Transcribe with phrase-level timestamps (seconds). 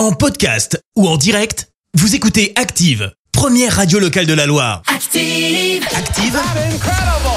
[0.00, 4.80] En podcast ou en direct, vous écoutez Active, première radio locale de la Loire.
[4.86, 5.84] Active.
[5.94, 6.40] Active,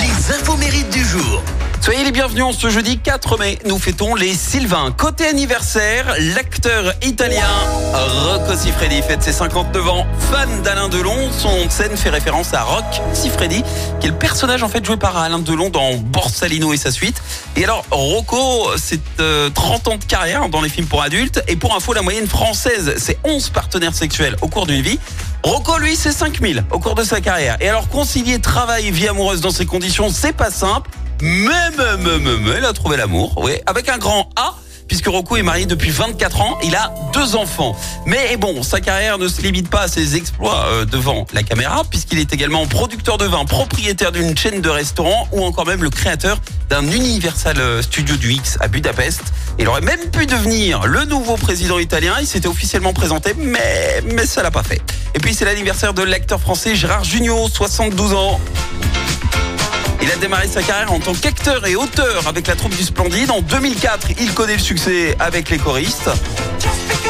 [0.00, 1.40] les infos mérites du jour.
[1.80, 3.58] Soyez les bienvenus en ce jeudi 4 mai.
[3.66, 4.90] Nous fêtons les Sylvains.
[4.90, 7.46] Côté anniversaire, l'acteur italien
[7.92, 10.06] Rocco Siffredi fête ses 59 ans.
[10.30, 12.84] Fan d'Alain Delon, son scène fait référence à Rock
[13.14, 13.62] Siffredi,
[14.00, 17.22] qui est le personnage en fait joué par Alain Delon dans Borsalino et sa suite.
[17.56, 21.42] Et alors Rocco, c'est euh, 30 ans de carrière dans les films pour adultes.
[21.48, 24.98] Et pour info, la moyenne française, c'est 11 partenaires sexuels au cours d'une vie.
[25.44, 27.56] Rocco, lui, c'est 5000 au cours de sa carrière.
[27.60, 30.90] Et alors, concilier travail vie amoureuse dans ces conditions, c'est pas simple.
[31.20, 34.54] Mais, mais, mais, mais, mais, il a trouvé l'amour, oui, avec un grand A,
[34.86, 37.76] puisque Rocco est marié depuis 24 ans, il a deux enfants.
[38.06, 41.82] Mais bon, sa carrière ne se limite pas à ses exploits euh, devant la caméra,
[41.90, 45.90] puisqu'il est également producteur de vin, propriétaire d'une chaîne de restaurants, ou encore même le
[45.90, 46.38] créateur
[46.70, 49.22] d'un Universal euh, Studio du X à Budapest.
[49.58, 54.24] Il aurait même pu devenir le nouveau président italien, il s'était officiellement présenté, mais, mais
[54.24, 54.80] ça l'a pas fait.
[55.14, 58.40] Et puis c'est l'anniversaire de l'acteur français Gérard Jugnot, 72 ans.
[60.18, 63.30] Il a démarré sa carrière en tant qu'acteur et auteur avec la troupe du Splendide.
[63.30, 66.10] En 2004, il connaît le succès avec les choristes.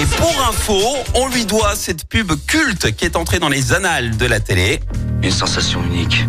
[0.00, 0.80] Et pour info,
[1.14, 4.78] on lui doit cette pub culte qui est entrée dans les annales de la télé.
[5.20, 6.28] Une sensation unique.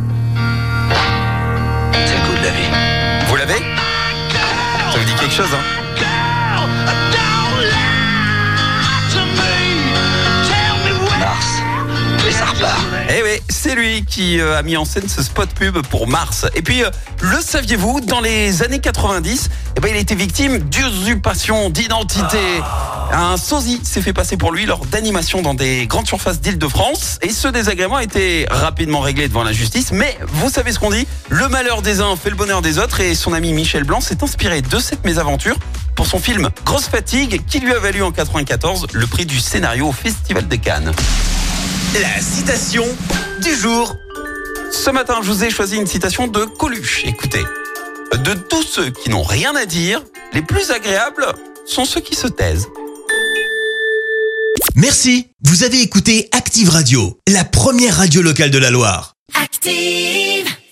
[1.94, 3.28] C'est le goût de la vie.
[3.28, 3.60] Vous l'avez?
[3.60, 5.83] Ça vous dit quelque chose, hein?
[13.10, 16.46] Eh oui, c'est lui qui euh, a mis en scène ce spot pub pour Mars.
[16.56, 16.90] Et puis, euh,
[17.22, 22.62] le saviez-vous, dans les années 90, eh ben, il a été victime d'usurpation d'identité.
[23.12, 27.20] Un sosie s'est fait passer pour lui lors d'animations dans des grandes surfaces d'Île-de-France.
[27.22, 29.92] Et ce désagrément a été rapidement réglé devant la justice.
[29.92, 31.08] Mais vous savez ce qu'on dit?
[31.30, 33.02] Le malheur des uns fait le bonheur des autres.
[33.02, 35.58] Et son ami Michel Blanc s'est inspiré de cette mésaventure
[35.96, 39.88] pour son film Grosse Fatigue, qui lui a valu en 94 le prix du scénario
[39.88, 40.94] au Festival de Cannes.
[42.02, 42.86] La citation
[43.42, 43.96] du jour.
[44.72, 47.04] Ce matin, je vous ai choisi une citation de Coluche.
[47.06, 47.44] Écoutez,
[48.24, 50.04] de tous ceux qui n'ont rien à dire,
[50.34, 51.28] les plus agréables
[51.68, 52.68] sont ceux qui se taisent.
[54.76, 59.14] Merci, vous avez écouté Active Radio, la première radio locale de la Loire.
[59.40, 60.54] Active.